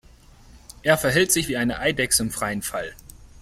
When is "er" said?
0.81-0.97